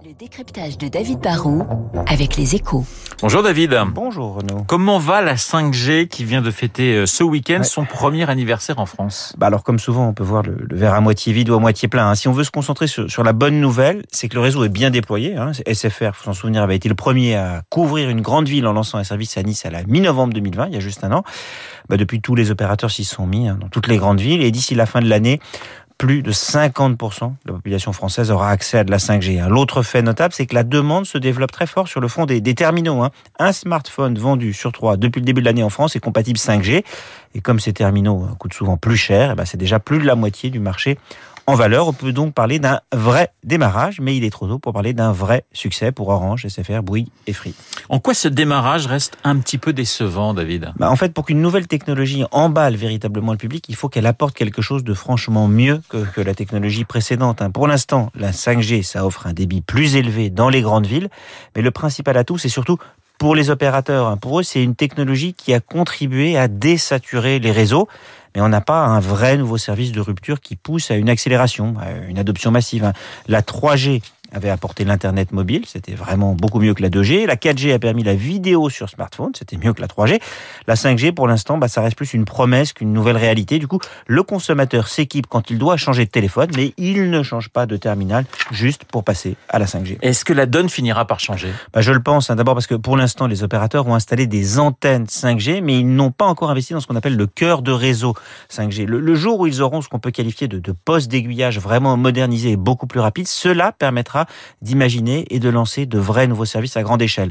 [0.00, 1.64] Le décryptage de David Barrault
[2.06, 2.84] avec les échos.
[3.20, 3.78] Bonjour David.
[3.94, 4.64] Bonjour Renaud.
[4.66, 7.62] Comment va la 5G qui vient de fêter euh, ce week-end Ouais.
[7.62, 9.34] son premier anniversaire en France?
[9.38, 11.58] Bah alors comme souvent, on peut voir le, le verre à moitié vide ou à
[11.60, 12.08] moitié plein.
[12.08, 12.14] hein.
[12.14, 14.70] Si on veut se concentrer sur, sur la bonne nouvelle, c'est que le réseau est
[14.70, 15.36] bien déployé.
[15.36, 15.52] Hein.
[15.70, 18.98] SFR, faut s'en souvenir, avait été le premier à couvrir une grande ville en lançant
[18.98, 21.22] un service à Nice à la mi-novembre 2020, il y a juste un an.
[21.88, 24.42] Bah depuis, tous les opérateurs s'y sont mis hein, dans toutes les grandes villes.
[24.42, 25.38] Et d'ici la fin de l'année,
[26.02, 29.40] plus de 50% de la population française aura accès à de la 5G.
[29.40, 29.48] hein.
[29.48, 32.40] L'autre fait notable, c'est que la demande se développe très fort sur le fond des,
[32.40, 33.04] des terminaux.
[33.04, 33.12] hein.
[33.38, 36.82] Un smartphone vendu sur trois depuis le début de l'année en France est compatible 5G.
[37.36, 40.04] Et comme ces terminaux euh, coûtent souvent plus cher, eh ben, c'est déjà plus de
[40.04, 40.98] la moitié du marché
[41.46, 41.88] en valeur.
[41.88, 45.12] On peut donc parler d'un vrai démarrage, mais il est trop tôt pour parler d'un
[45.12, 47.54] vrai succès pour Orange, SFR, Bouygues et Free.
[47.88, 50.72] En quoi ce démarrage reste un petit peu décevant David?
[50.76, 54.34] Bah, en fait, pour qu'une nouvelle technologie emballe véritablement le public, il faut qu'elle apporte
[54.34, 57.42] quelque chose de franchement mieux que, que la technologie précédente.
[57.42, 57.50] hein.
[57.50, 61.08] Pour l'instant, la 5G, ça offre un débit plus élevé dans les grandes villes,
[61.56, 62.78] mais le principal atout, c'est surtout
[63.22, 64.08] pour les opérateurs.
[64.08, 64.16] hein.
[64.16, 67.86] Pour eux, c'est une technologie qui a contribué à désaturer les réseaux.
[68.34, 71.76] Mais on n'a pas un vrai nouveau service de rupture qui pousse à une accélération,
[71.80, 72.82] à une adoption massive.
[72.82, 72.92] hein.
[73.28, 74.02] La 3G
[74.32, 77.26] avait apporté l'Internet mobile, c'était vraiment beaucoup mieux que la 2G.
[77.26, 80.20] La 4G a permis la vidéo sur smartphone, c'était mieux que la 3G.
[80.66, 83.58] La 5G, pour l'instant, bah, ça reste plus une promesse qu'une nouvelle réalité.
[83.58, 87.48] Du coup, le consommateur s'équipe quand il doit changer de téléphone, mais il ne change
[87.48, 89.98] pas de terminal juste pour passer à la 5G.
[90.02, 91.50] Est-ce que la donne finira par changer?
[91.72, 94.58] Bah, je le pense, hein, d'abord parce que pour l'instant, les opérateurs ont installé des
[94.58, 97.72] antennes 5G, mais ils n'ont pas encore investi dans ce qu'on appelle le cœur de
[97.72, 98.14] réseau
[98.50, 98.86] 5G.
[98.86, 101.96] Le, le jour où ils auront ce qu'on peut qualifier de, de postes d'aiguillage vraiment
[101.96, 104.21] modernisés et beaucoup plus rapides, cela permettra
[104.60, 107.30] d'imaginer et de lancer de vrais nouveaux services à grande échelle.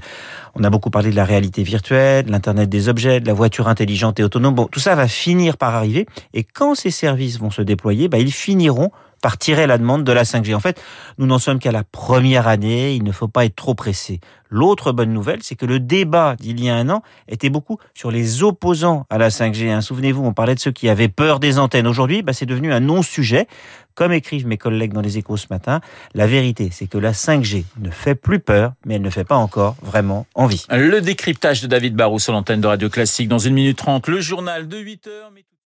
[0.56, 3.68] On a beaucoup parlé de la réalité virtuelle, de l'Internet des objets, de la voiture
[3.68, 4.56] intelligente et autonome.
[4.56, 6.06] Bon, tout ça va finir par arriver.
[6.34, 8.92] Et quand ces services vont se déployer, bah, ils finiront
[9.22, 10.56] par tirer la demande de la 5G.
[10.56, 10.82] En fait,
[11.18, 14.20] nous n'en sommes qu'à la première année, il ne faut pas être trop pressé.
[14.50, 18.12] L'autre bonne nouvelle, c'est que le débat d'il y a un an était beaucoup sur
[18.12, 19.72] les opposants à la 5G.
[19.72, 19.80] hein.
[19.80, 21.88] Souvenez-vous, on parlait de ceux qui avaient peur des antennes.
[21.88, 23.48] Aujourd'hui, bah, c'est devenu un non-sujet.
[23.96, 25.80] Comme écrivent mes collègues dans les échos ce matin,
[26.14, 29.36] la vérité, c'est que la 5G ne fait plus peur, mais elle ne fait pas
[29.36, 30.66] encore vraiment envie.
[30.70, 34.20] Le décryptage de David Barrault sur l'antenne de Radio Classique dans une minute trente, le
[34.20, 35.32] journal de 8 heures.